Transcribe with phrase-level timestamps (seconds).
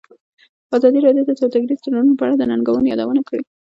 [0.77, 3.43] ازادي راډیو د سوداګریز تړونونه په اړه د ننګونو یادونه کړې.